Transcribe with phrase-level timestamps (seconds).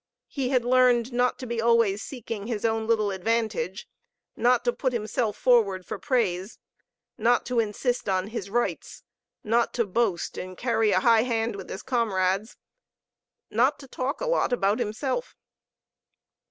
[0.29, 3.87] He had learned not to be always seeking his own little advantage,
[4.35, 6.57] not to put himself forward for praise,
[7.19, 9.03] not to insist on his" rights,"
[9.43, 12.57] not to boast and carry a high hand with his comrades,
[13.51, 15.35] not to talk a lot about himself.